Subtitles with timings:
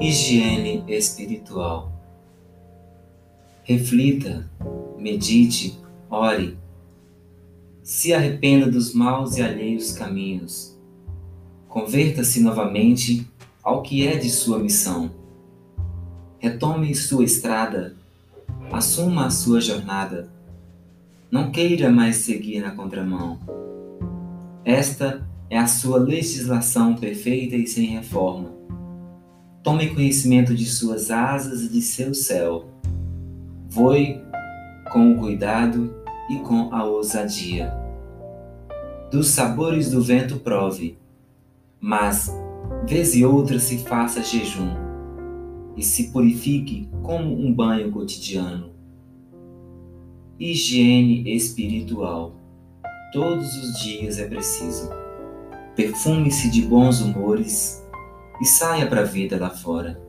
[0.00, 1.92] Higiene espiritual.
[3.62, 4.50] Reflita,
[4.98, 5.78] medite,
[6.10, 6.58] ore.
[7.82, 10.76] Se arrependa dos maus e alheios caminhos.
[11.68, 13.26] Converta-se novamente
[13.62, 15.10] ao que é de sua missão.
[16.38, 17.94] Retome sua estrada,
[18.72, 20.28] assuma a sua jornada.
[21.30, 23.38] Não queira mais seguir na contramão.
[24.64, 28.54] Esta é a sua legislação perfeita e sem reforma
[29.64, 32.66] Tome conhecimento de suas asas e de seu céu.
[33.66, 34.20] Voe
[34.92, 35.90] com o cuidado
[36.28, 37.72] e com a ousadia.
[39.10, 40.98] Dos sabores do vento prove,
[41.80, 42.30] mas
[42.86, 44.74] vez e outra se faça jejum
[45.74, 48.68] e se purifique como um banho cotidiano.
[50.38, 52.36] Higiene espiritual.
[53.14, 54.90] Todos os dias é preciso.
[55.74, 57.82] Perfume-se de bons humores
[58.40, 60.03] e saia para a vida lá fora.